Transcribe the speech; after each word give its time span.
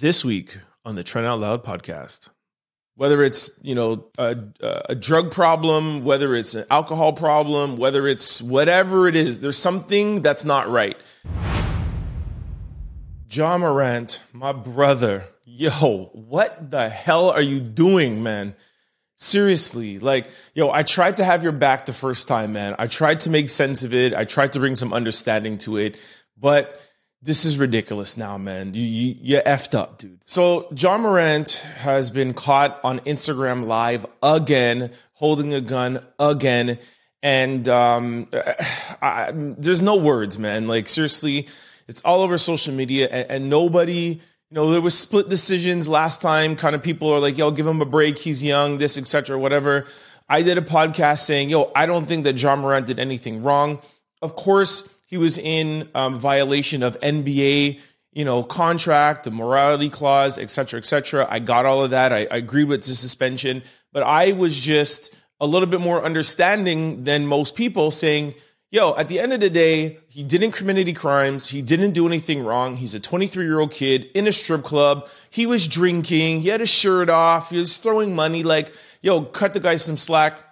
this 0.00 0.24
week 0.24 0.58
on 0.84 0.94
the 0.94 1.02
Trent 1.02 1.26
Out 1.26 1.40
Loud 1.40 1.64
podcast. 1.64 2.28
Whether 2.96 3.22
it's 3.22 3.50
you 3.62 3.74
know 3.74 4.06
a, 4.18 4.36
a 4.88 4.94
drug 4.94 5.30
problem, 5.30 6.04
whether 6.04 6.34
it's 6.34 6.54
an 6.54 6.64
alcohol 6.70 7.12
problem, 7.12 7.76
whether 7.76 8.06
it's 8.06 8.40
whatever 8.40 9.06
it 9.06 9.16
is, 9.16 9.40
there's 9.40 9.58
something 9.58 10.22
that's 10.22 10.44
not 10.44 10.70
right. 10.70 10.96
Ja 13.30 13.58
Morant, 13.58 14.20
my 14.32 14.52
brother, 14.52 15.24
yo, 15.44 16.10
what 16.14 16.70
the 16.70 16.88
hell 16.88 17.30
are 17.30 17.42
you 17.42 17.60
doing, 17.60 18.22
man? 18.22 18.54
Seriously, 19.16 19.98
like, 19.98 20.28
yo, 20.54 20.70
I 20.70 20.82
tried 20.82 21.18
to 21.18 21.24
have 21.24 21.42
your 21.42 21.52
back 21.52 21.86
the 21.86 21.92
first 21.92 22.28
time, 22.28 22.52
man. 22.52 22.76
I 22.78 22.86
tried 22.86 23.20
to 23.20 23.30
make 23.30 23.48
sense 23.48 23.82
of 23.82 23.94
it. 23.94 24.14
I 24.14 24.24
tried 24.24 24.52
to 24.52 24.58
bring 24.58 24.76
some 24.76 24.92
understanding 24.92 25.58
to 25.58 25.76
it, 25.76 25.98
but 26.38 26.80
this 27.26 27.44
is 27.44 27.58
ridiculous 27.58 28.16
now, 28.16 28.38
man. 28.38 28.72
You, 28.72 28.82
you, 28.82 29.16
you 29.20 29.40
effed 29.44 29.76
up, 29.76 29.98
dude. 29.98 30.20
So 30.24 30.68
Ja 30.74 30.96
Morant 30.96 31.52
has 31.76 32.10
been 32.10 32.32
caught 32.32 32.80
on 32.82 33.00
Instagram 33.00 33.66
Live 33.66 34.06
again, 34.22 34.92
holding 35.12 35.52
a 35.52 35.60
gun 35.60 36.00
again. 36.18 36.78
And 37.22 37.68
um, 37.68 38.28
I, 39.02 39.32
there's 39.34 39.82
no 39.82 39.96
words, 39.96 40.38
man. 40.38 40.68
Like, 40.68 40.88
seriously, 40.88 41.48
it's 41.88 42.00
all 42.02 42.22
over 42.22 42.38
social 42.38 42.72
media, 42.72 43.08
and, 43.10 43.30
and 43.30 43.50
nobody 43.50 44.20
you 44.50 44.54
know, 44.54 44.70
there 44.70 44.80
was 44.80 44.96
split 44.96 45.28
decisions 45.28 45.88
last 45.88 46.22
time. 46.22 46.54
Kind 46.54 46.76
of 46.76 46.82
people 46.82 47.12
are 47.12 47.18
like, 47.18 47.36
yo, 47.36 47.50
give 47.50 47.66
him 47.66 47.80
a 47.80 47.84
break. 47.84 48.16
He's 48.16 48.44
young, 48.44 48.78
this, 48.78 48.96
etc., 48.96 49.36
whatever. 49.36 49.86
I 50.28 50.42
did 50.42 50.56
a 50.56 50.62
podcast 50.62 51.20
saying, 51.20 51.50
yo, 51.50 51.72
I 51.74 51.86
don't 51.86 52.06
think 52.06 52.24
that 52.24 52.40
Ja 52.40 52.54
Morant 52.54 52.86
did 52.86 53.00
anything 53.00 53.42
wrong. 53.42 53.80
Of 54.22 54.36
course, 54.36 54.95
he 55.06 55.16
was 55.16 55.38
in 55.38 55.88
um, 55.94 56.18
violation 56.18 56.82
of 56.82 57.00
NBA, 57.00 57.80
you 58.12 58.24
know, 58.24 58.42
contract, 58.42 59.24
the 59.24 59.30
morality 59.30 59.88
clause, 59.88 60.36
et 60.36 60.50
cetera, 60.50 60.78
et 60.78 60.84
cetera. 60.84 61.26
I 61.30 61.38
got 61.38 61.64
all 61.64 61.82
of 61.82 61.90
that. 61.90 62.12
I, 62.12 62.26
I 62.30 62.36
agreed 62.38 62.64
with 62.64 62.82
the 62.84 62.94
suspension, 62.94 63.62
but 63.92 64.02
I 64.02 64.32
was 64.32 64.58
just 64.58 65.14
a 65.40 65.46
little 65.46 65.68
bit 65.68 65.80
more 65.80 66.02
understanding 66.02 67.04
than 67.04 67.26
most 67.26 67.54
people 67.54 67.90
saying, 67.90 68.34
yo, 68.70 68.96
at 68.96 69.08
the 69.08 69.20
end 69.20 69.32
of 69.32 69.40
the 69.40 69.50
day, 69.50 69.98
he 70.08 70.22
didn't 70.22 70.52
commit 70.52 70.76
any 70.76 70.92
crimes. 70.92 71.48
He 71.48 71.62
didn't 71.62 71.92
do 71.92 72.06
anything 72.06 72.42
wrong. 72.42 72.76
He's 72.76 72.94
a 72.94 73.00
23 73.00 73.44
year 73.44 73.60
old 73.60 73.70
kid 73.70 74.10
in 74.14 74.26
a 74.26 74.32
strip 74.32 74.64
club. 74.64 75.08
He 75.30 75.46
was 75.46 75.68
drinking. 75.68 76.40
He 76.40 76.48
had 76.48 76.60
his 76.60 76.70
shirt 76.70 77.08
off. 77.08 77.50
He 77.50 77.58
was 77.58 77.78
throwing 77.78 78.14
money. 78.14 78.42
Like, 78.42 78.74
yo, 79.02 79.22
cut 79.22 79.54
the 79.54 79.60
guy 79.60 79.76
some 79.76 79.96
slack 79.96 80.42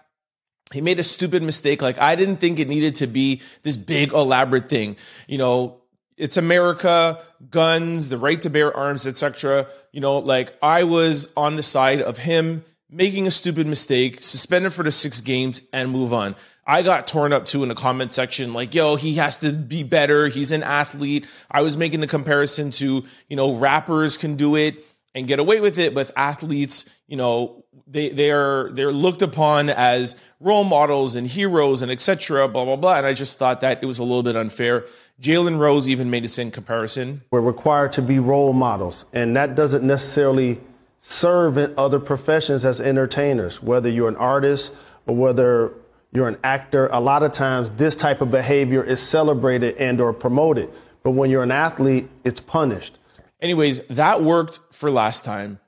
he 0.73 0.81
made 0.81 0.99
a 0.99 1.05
stupid 1.05 1.43
mistake. 1.43 1.83
Like 1.83 1.99
I 1.99 2.17
didn't 2.17 2.39
think 2.39 2.59
it 2.59 2.69
needed 2.69 2.97
to 2.97 3.07
be 3.07 3.43
this 3.63 3.77
big 3.77 4.13
elaborate 4.13 4.69
thing. 4.69 4.97
You 5.29 5.39
know, 5.39 5.81
it's 6.17 6.37
America, 6.37 7.21
guns, 7.51 8.09
the 8.09 8.19
right 8.19 8.41
to 8.43 8.51
bear 8.51 8.75
arms, 8.77 9.07
etc. 9.07 9.67
You 9.93 10.01
know, 10.01 10.19
like 10.19 10.57
I 10.63 10.85
was 10.85 11.33
on 11.37 11.57
the 11.57 11.63
side 11.63 12.01
of 12.01 12.19
him 12.19 12.65
making 12.91 13.27
a 13.27 13.31
stupid 13.31 13.67
mistake, 13.67 14.23
suspended 14.23 14.73
for 14.73 14.85
the 14.85 14.93
six 14.93 15.21
games, 15.21 15.63
and 15.73 15.91
move 15.91 16.13
on. 16.13 16.37
I 16.67 16.83
got 16.83 17.07
torn 17.07 17.33
up 17.33 17.45
too 17.45 17.63
in 17.63 17.69
the 17.69 17.75
comment 17.75 18.13
section, 18.13 18.55
like, 18.55 18.75
yo, 18.75 18.97
he 18.97 19.15
has 19.15 19.39
to 19.41 19.53
be 19.53 19.83
better. 19.83 20.29
He's 20.29 20.53
an 20.53 20.63
athlete. 20.63 21.27
I 21.51 21.61
was 21.61 21.77
making 21.77 22.01
the 22.01 22.07
comparison 22.07 22.71
to, 22.73 23.05
you 23.29 23.37
know, 23.37 23.55
rappers 23.55 24.17
can 24.17 24.37
do 24.37 24.57
it 24.57 24.83
and 25.15 25.27
get 25.27 25.39
away 25.39 25.61
with 25.61 25.79
it, 25.79 25.95
but 25.95 26.11
athletes, 26.17 26.91
you 27.07 27.17
know, 27.17 27.65
they 27.87 28.09
they 28.09 28.31
are 28.31 28.71
they're 28.73 28.93
looked 28.93 29.23
upon 29.23 29.71
as 29.71 30.17
role 30.41 30.65
models 30.65 31.15
and 31.15 31.27
heroes 31.27 31.83
and 31.83 31.93
etc. 31.93 32.49
Blah 32.49 32.65
blah 32.65 32.77
blah. 32.77 32.99
And 32.99 33.07
I 33.07 33.13
just 33.15 33.39
thought 33.39 33.61
that 33.61 33.83
it 33.83 33.87
was 33.87 33.99
a 33.99 34.03
little 34.03 34.23
bit 34.23 34.37
unfair. 34.37 34.85
Jalen 35.21 35.59
Rose 35.59 35.89
even 35.89 36.11
made 36.11 36.25
the 36.25 36.29
same 36.29 36.51
comparison. 36.51 37.23
We're 37.31 37.41
required 37.41 37.93
to 37.93 38.03
be 38.03 38.19
role 38.19 38.53
models, 38.53 39.05
and 39.13 39.37
that 39.37 39.55
doesn't 39.55 39.85
necessarily 39.85 40.61
serve 41.01 41.59
in 41.59 41.73
other 41.77 42.01
professions 42.01 42.65
as 42.65 42.81
entertainers. 42.81 43.63
Whether 43.63 43.91
you're 43.91 44.09
an 44.09 44.17
artist 44.17 44.75
or 45.07 45.15
whether 45.15 45.75
you're 46.13 46.29
an 46.29 46.39
actor, 46.43 46.89
a 46.93 47.01
lot 47.01 47.23
of 47.23 47.33
times 47.33 47.71
this 47.73 47.95
type 47.95 48.21
of 48.21 48.31
behavior 48.31 48.83
is 48.83 49.01
celebrated 49.01 49.77
and 49.77 50.01
or 50.01 50.13
promoted. 50.13 50.71
But 51.03 51.11
when 51.11 51.31
you're 51.31 51.43
an 51.43 51.51
athlete, 51.51 52.09
it's 52.25 52.41
punished. 52.41 52.97
Anyways, 53.45 53.81
that 53.89 54.23
worked 54.23 54.59
for 54.73 54.91
last 54.91 55.27
time. 55.27 55.61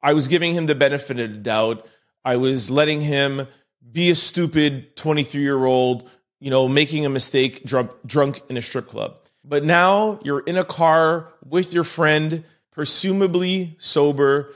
I 0.00 0.12
was 0.12 0.28
giving 0.28 0.54
him 0.54 0.66
the 0.66 0.76
benefit 0.76 1.18
of 1.18 1.32
the 1.32 1.38
doubt. 1.40 1.84
I 2.24 2.36
was 2.36 2.70
letting 2.70 3.00
him 3.00 3.48
be 3.90 4.10
a 4.10 4.14
stupid 4.14 4.94
23 4.94 5.42
year 5.42 5.64
old, 5.64 6.08
you 6.38 6.50
know, 6.50 6.68
making 6.68 7.04
a 7.04 7.08
mistake 7.08 7.64
drunk, 7.64 7.90
drunk 8.06 8.42
in 8.48 8.56
a 8.56 8.62
strip 8.62 8.86
club. 8.86 9.16
But 9.42 9.64
now 9.64 10.20
you're 10.22 10.38
in 10.38 10.56
a 10.56 10.62
car 10.62 11.32
with 11.44 11.74
your 11.74 11.82
friend, 11.82 12.44
presumably 12.70 13.74
sober, 13.80 14.52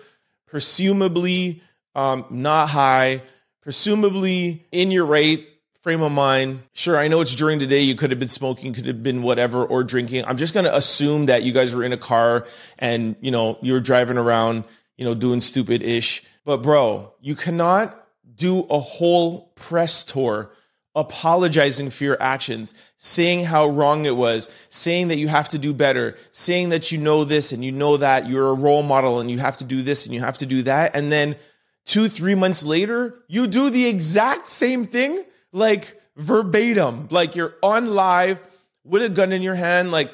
presumably 0.46 1.60
um, 1.96 2.24
not 2.30 2.68
high, 2.68 3.22
presumably 3.62 4.64
in 4.70 4.92
your 4.92 5.06
right 5.06 5.44
frame 5.84 6.00
of 6.00 6.10
mind. 6.10 6.62
Sure, 6.72 6.96
I 6.96 7.08
know 7.08 7.20
it's 7.20 7.34
during 7.34 7.58
the 7.58 7.66
day. 7.66 7.80
You 7.80 7.94
could 7.94 8.08
have 8.08 8.18
been 8.18 8.26
smoking, 8.26 8.72
could 8.72 8.86
have 8.86 9.02
been 9.02 9.20
whatever, 9.20 9.66
or 9.66 9.84
drinking. 9.84 10.24
I'm 10.24 10.38
just 10.38 10.54
going 10.54 10.64
to 10.64 10.74
assume 10.74 11.26
that 11.26 11.42
you 11.42 11.52
guys 11.52 11.74
were 11.74 11.84
in 11.84 11.92
a 11.92 11.98
car 11.98 12.46
and, 12.78 13.16
you 13.20 13.30
know, 13.30 13.58
you 13.60 13.74
were 13.74 13.80
driving 13.80 14.16
around, 14.16 14.64
you 14.96 15.04
know, 15.04 15.14
doing 15.14 15.40
stupid 15.40 15.82
ish. 15.82 16.24
But, 16.46 16.62
bro, 16.62 17.12
you 17.20 17.36
cannot 17.36 18.02
do 18.34 18.60
a 18.70 18.78
whole 18.78 19.52
press 19.56 20.04
tour 20.04 20.50
apologizing 20.94 21.90
for 21.90 22.04
your 22.04 22.22
actions, 22.22 22.74
saying 22.96 23.44
how 23.44 23.68
wrong 23.68 24.06
it 24.06 24.16
was, 24.16 24.48
saying 24.70 25.08
that 25.08 25.16
you 25.16 25.28
have 25.28 25.50
to 25.50 25.58
do 25.58 25.74
better, 25.74 26.16
saying 26.32 26.70
that 26.70 26.92
you 26.92 26.96
know 26.96 27.24
this 27.24 27.52
and 27.52 27.62
you 27.62 27.72
know 27.72 27.98
that, 27.98 28.26
you're 28.26 28.48
a 28.48 28.54
role 28.54 28.82
model 28.82 29.20
and 29.20 29.30
you 29.30 29.36
have 29.36 29.58
to 29.58 29.64
do 29.64 29.82
this 29.82 30.06
and 30.06 30.14
you 30.14 30.20
have 30.20 30.38
to 30.38 30.46
do 30.46 30.62
that. 30.62 30.96
And 30.96 31.12
then 31.12 31.36
two, 31.84 32.08
three 32.08 32.34
months 32.34 32.64
later, 32.64 33.18
you 33.28 33.46
do 33.46 33.68
the 33.68 33.86
exact 33.86 34.48
same 34.48 34.86
thing 34.86 35.22
like 35.54 35.98
verbatim, 36.16 37.08
like 37.10 37.36
you're 37.36 37.54
on 37.62 37.94
live 37.94 38.42
with 38.84 39.02
a 39.02 39.08
gun 39.08 39.32
in 39.32 39.40
your 39.40 39.54
hand. 39.54 39.90
Like 39.90 40.12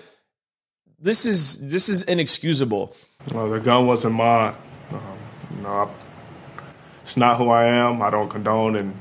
this 1.01 1.27
is 1.27 1.67
this 1.69 1.89
is 1.89 2.03
inexcusable. 2.03 2.95
Well, 3.33 3.51
the 3.51 3.59
gun 3.59 3.87
wasn't 3.87 4.15
mine. 4.15 4.55
Um, 4.93 5.19
you 5.56 5.62
know, 5.62 5.69
I, 5.69 5.89
it's 7.03 7.17
not 7.17 7.39
who 7.39 7.49
I 7.49 7.65
am. 7.65 8.03
I 8.03 8.11
don't 8.11 8.28
condone 8.28 8.77
and 8.77 8.95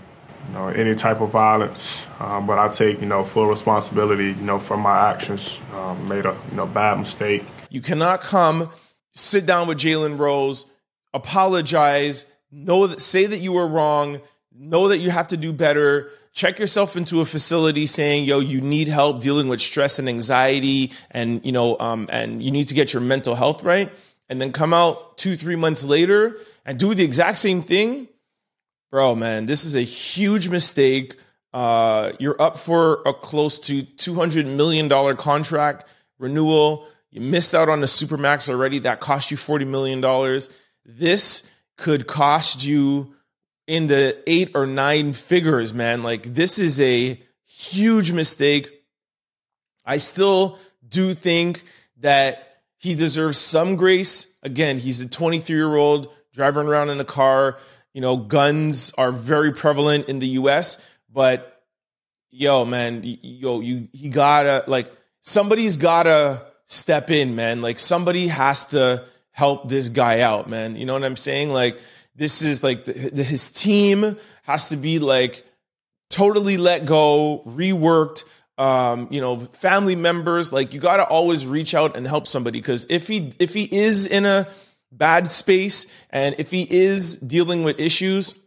you 0.47 0.53
know 0.53 0.69
any 0.69 0.95
type 0.95 1.21
of 1.21 1.29
violence, 1.29 2.05
um, 2.19 2.47
but 2.47 2.57
I 2.57 2.69
take 2.69 3.01
you 3.01 3.05
know 3.05 3.23
full 3.23 3.45
responsibility 3.45 4.27
you 4.27 4.35
know 4.35 4.59
for 4.59 4.77
my 4.77 5.11
actions. 5.11 5.59
Um, 5.73 6.07
made 6.07 6.25
a 6.25 6.35
you 6.49 6.57
know 6.57 6.65
bad 6.65 6.99
mistake. 6.99 7.43
You 7.69 7.81
cannot 7.81 8.21
come 8.21 8.69
sit 9.13 9.45
down 9.45 9.67
with 9.67 9.77
Jalen 9.77 10.17
Rose, 10.17 10.65
apologize, 11.13 12.25
know 12.49 12.87
that 12.87 13.01
say 13.01 13.25
that 13.25 13.39
you 13.39 13.51
were 13.51 13.67
wrong, 13.67 14.21
know 14.55 14.87
that 14.87 14.99
you 14.99 15.09
have 15.09 15.27
to 15.29 15.37
do 15.37 15.51
better 15.51 16.11
check 16.33 16.59
yourself 16.59 16.95
into 16.95 17.21
a 17.21 17.25
facility 17.25 17.87
saying, 17.87 18.25
yo, 18.25 18.39
you 18.39 18.61
need 18.61 18.87
help 18.87 19.21
dealing 19.21 19.47
with 19.47 19.61
stress 19.61 19.99
and 19.99 20.07
anxiety 20.07 20.91
and, 21.11 21.45
you 21.45 21.51
know, 21.51 21.77
um, 21.79 22.07
and 22.11 22.43
you 22.43 22.51
need 22.51 22.67
to 22.67 22.73
get 22.73 22.93
your 22.93 23.01
mental 23.01 23.35
health 23.35 23.63
right. 23.63 23.91
And 24.29 24.39
then 24.39 24.51
come 24.51 24.73
out 24.73 25.17
two, 25.17 25.35
three 25.35 25.55
months 25.55 25.83
later 25.83 26.37
and 26.65 26.77
do 26.77 26.93
the 26.93 27.03
exact 27.03 27.39
same 27.39 27.63
thing. 27.63 28.07
Bro, 28.91 29.15
man, 29.15 29.45
this 29.47 29.65
is 29.65 29.75
a 29.75 29.81
huge 29.81 30.49
mistake. 30.49 31.15
Uh, 31.51 32.11
you're 32.19 32.39
up 32.39 32.57
for 32.57 33.01
a 33.05 33.13
close 33.13 33.59
to 33.61 33.81
$200 33.81 34.45
million 34.45 35.17
contract 35.17 35.85
renewal. 36.19 36.87
You 37.11 37.21
missed 37.21 37.55
out 37.55 37.69
on 37.69 37.81
the 37.81 37.87
Supermax 37.87 38.49
already. 38.49 38.79
That 38.79 38.99
cost 38.99 39.31
you 39.31 39.37
$40 39.37 39.65
million. 39.65 40.41
This 40.85 41.51
could 41.75 42.05
cost 42.05 42.65
you 42.65 43.15
in 43.69 43.85
the 43.85 44.17
eight 44.25 44.51
or 44.55 44.65
nine 44.65 45.13
figures, 45.13 45.73
man. 45.73 46.01
Like 46.01 46.23
this 46.23 46.57
is 46.57 46.81
a 46.81 47.21
huge 47.45 48.11
mistake. 48.11 48.83
I 49.85 49.99
still 49.99 50.57
do 50.87 51.13
think 51.13 51.63
that 51.97 52.61
he 52.77 52.95
deserves 52.95 53.37
some 53.37 53.75
grace. 53.75 54.27
Again, 54.41 54.79
he's 54.79 55.01
a 55.01 55.07
23 55.07 55.55
year 55.55 55.75
old 55.75 56.11
driving 56.33 56.65
around 56.65 56.89
in 56.89 56.99
a 56.99 57.05
car. 57.05 57.59
You 57.93 58.01
know, 58.01 58.17
guns 58.17 58.91
are 58.97 59.11
very 59.11 59.51
prevalent 59.51 60.09
in 60.09 60.17
the 60.17 60.27
US, 60.39 60.83
but 61.11 61.63
yo, 62.31 62.65
man, 62.65 63.01
yo, 63.03 63.59
you, 63.59 63.87
he 63.93 64.09
gotta, 64.09 64.63
like, 64.67 64.91
somebody's 65.21 65.75
gotta 65.75 66.43
step 66.65 67.11
in, 67.11 67.35
man. 67.35 67.61
Like, 67.61 67.77
somebody 67.77 68.27
has 68.27 68.67
to 68.67 69.05
help 69.31 69.69
this 69.69 69.89
guy 69.89 70.21
out, 70.21 70.49
man. 70.49 70.75
You 70.75 70.85
know 70.85 70.93
what 70.93 71.03
I'm 71.03 71.15
saying? 71.15 71.51
Like, 71.51 71.79
this 72.19 72.41
is 72.41 72.63
like 72.63 72.85
the, 72.85 72.93
the, 72.93 73.23
his 73.23 73.49
team 73.49 74.17
has 74.43 74.69
to 74.69 74.77
be 74.77 74.99
like 74.99 75.45
totally 76.09 76.57
let 76.57 76.85
go, 76.85 77.43
reworked. 77.47 78.25
Um, 78.57 79.07
you 79.09 79.21
know, 79.21 79.39
family 79.39 79.95
members, 79.95 80.51
like 80.51 80.73
you 80.73 80.81
got 80.81 80.97
to 80.97 81.05
always 81.05 81.47
reach 81.47 81.73
out 81.73 81.95
and 81.95 82.05
help 82.05 82.27
somebody 82.27 82.59
because 82.59 82.85
if 82.89 83.07
he 83.07 83.31
if 83.39 83.53
he 83.53 83.63
is 83.63 84.05
in 84.05 84.25
a 84.25 84.47
bad 84.91 85.31
space 85.31 85.87
and 86.09 86.35
if 86.37 86.51
he 86.51 86.67
is 86.69 87.15
dealing 87.15 87.63
with 87.63 87.79
issues 87.79 88.37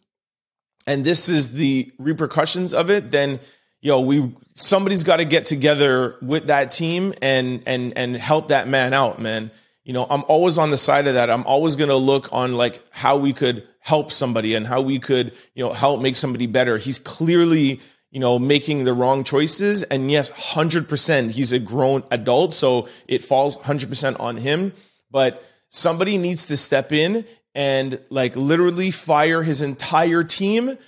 and 0.86 1.02
this 1.02 1.30
is 1.30 1.54
the 1.54 1.90
repercussions 1.98 2.74
of 2.74 2.90
it, 2.90 3.10
then 3.10 3.40
yo, 3.80 4.00
we 4.00 4.34
somebody's 4.54 5.02
got 5.02 5.16
to 5.16 5.24
get 5.24 5.46
together 5.46 6.16
with 6.20 6.48
that 6.48 6.70
team 6.70 7.14
and 7.22 7.62
and 7.66 7.96
and 7.96 8.14
help 8.16 8.48
that 8.48 8.68
man 8.68 8.92
out, 8.92 9.18
man. 9.18 9.50
You 9.84 9.92
know, 9.92 10.06
I'm 10.08 10.22
always 10.28 10.58
on 10.58 10.70
the 10.70 10.76
side 10.76 11.06
of 11.06 11.14
that. 11.14 11.30
I'm 11.30 11.46
always 11.46 11.76
going 11.76 11.90
to 11.90 11.96
look 11.96 12.32
on 12.32 12.56
like 12.56 12.82
how 12.90 13.16
we 13.16 13.32
could 13.32 13.66
help 13.80 14.12
somebody 14.12 14.54
and 14.54 14.66
how 14.66 14.80
we 14.80 14.98
could, 14.98 15.32
you 15.54 15.64
know, 15.64 15.72
help 15.72 16.00
make 16.00 16.16
somebody 16.16 16.46
better. 16.46 16.78
He's 16.78 16.98
clearly, 16.98 17.80
you 18.10 18.20
know, 18.20 18.38
making 18.38 18.84
the 18.84 18.94
wrong 18.94 19.24
choices. 19.24 19.82
And 19.82 20.10
yes, 20.10 20.30
100%, 20.30 21.32
he's 21.32 21.52
a 21.52 21.58
grown 21.58 22.04
adult. 22.10 22.54
So 22.54 22.88
it 23.08 23.24
falls 23.24 23.56
100% 23.56 24.20
on 24.20 24.36
him. 24.36 24.72
But 25.10 25.44
somebody 25.68 26.16
needs 26.16 26.46
to 26.46 26.56
step 26.56 26.92
in 26.92 27.24
and 27.54 27.98
like 28.08 28.36
literally 28.36 28.92
fire 28.92 29.42
his 29.42 29.62
entire 29.62 30.22
team, 30.22 30.78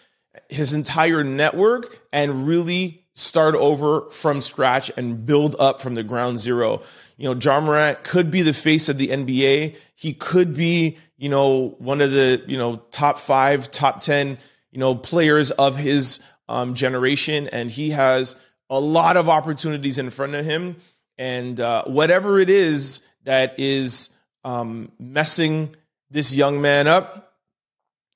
his 0.48 0.72
entire 0.72 1.24
network, 1.24 2.00
and 2.12 2.46
really 2.46 3.03
start 3.14 3.54
over 3.54 4.08
from 4.10 4.40
scratch 4.40 4.90
and 4.96 5.24
build 5.24 5.56
up 5.58 5.80
from 5.80 5.94
the 5.94 6.02
ground 6.02 6.38
zero. 6.38 6.82
You 7.16 7.32
know, 7.32 7.40
Ja 7.40 7.60
Morant 7.60 8.02
could 8.02 8.30
be 8.30 8.42
the 8.42 8.52
face 8.52 8.88
of 8.88 8.98
the 8.98 9.08
NBA. 9.08 9.76
He 9.94 10.12
could 10.12 10.54
be, 10.54 10.98
you 11.16 11.28
know, 11.28 11.76
one 11.78 12.00
of 12.00 12.10
the, 12.10 12.42
you 12.46 12.58
know, 12.58 12.82
top 12.90 13.18
five, 13.18 13.70
top 13.70 14.00
10, 14.00 14.38
you 14.72 14.78
know, 14.78 14.94
players 14.94 15.52
of 15.52 15.76
his 15.76 16.20
um, 16.48 16.74
generation. 16.74 17.48
And 17.48 17.70
he 17.70 17.90
has 17.90 18.36
a 18.68 18.80
lot 18.80 19.16
of 19.16 19.28
opportunities 19.28 19.98
in 19.98 20.10
front 20.10 20.34
of 20.34 20.44
him. 20.44 20.76
And 21.16 21.60
uh, 21.60 21.84
whatever 21.84 22.40
it 22.40 22.50
is 22.50 23.06
that 23.22 23.58
is 23.60 24.10
um, 24.42 24.90
messing 24.98 25.74
this 26.10 26.34
young 26.34 26.60
man 26.60 26.88
up, 26.88 27.34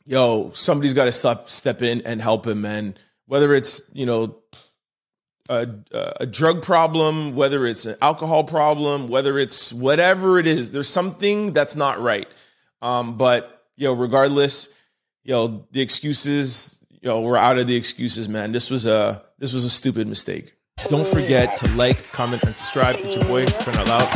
yo, 0.05 0.51
somebody's 0.55 0.95
got 0.95 1.05
to 1.05 1.13
step 1.13 1.49
step 1.51 1.83
in 1.83 2.03
and 2.03 2.21
help 2.21 2.47
him, 2.47 2.63
man. 2.63 2.97
Whether 3.27 3.55
it's 3.55 3.83
you 3.93 4.07
know 4.07 4.37
a, 5.49 5.69
a 6.21 6.27
drug 6.27 6.63
problem, 6.63 7.35
whether 7.35 7.67
it's 7.67 7.87
an 7.87 7.97
alcohol 8.03 8.45
problem, 8.45 9.09
whether 9.09 9.39
it's 9.39 9.73
whatever 9.73 10.39
it 10.39 10.47
is, 10.47 10.71
there's 10.71 10.89
something 10.89 11.53
that's 11.53 11.77
not 11.77 12.01
right. 12.01 12.29
Um, 12.83 13.17
but 13.17 13.65
yo, 13.77 13.93
regardless, 13.93 14.69
yo, 15.25 15.67
the 15.73 15.81
excuses, 15.81 16.85
yo, 17.01 17.21
we're 17.21 17.37
out 17.37 17.59
of 17.59 17.67
the 17.67 17.77
excuses, 17.77 18.29
man. 18.29 18.53
This 18.53 18.71
was 18.71 18.87
a 18.87 19.23
this 19.39 19.53
was 19.53 19.65
a 19.65 19.71
stupid 19.71 20.07
mistake. 20.07 20.55
Don't 20.89 21.07
forget 21.07 21.57
to 21.59 21.69
like, 21.69 22.13
comment, 22.13 22.45
and 22.45 22.55
subscribe. 22.55 22.97
It's 22.99 23.17
your 23.17 23.25
boy, 23.25 23.47
Trent 23.47 23.79
Out 23.79 23.89
Loud. 23.89 24.09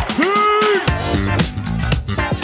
Peace! 2.17 2.42